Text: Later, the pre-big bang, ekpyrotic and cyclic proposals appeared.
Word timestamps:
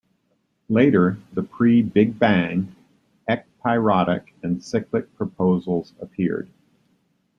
Later, 0.67 1.19
the 1.33 1.43
pre-big 1.43 2.17
bang, 2.17 2.73
ekpyrotic 3.29 4.29
and 4.41 4.59
cyclic 4.63 5.13
proposals 5.15 5.93
appeared. 6.01 6.49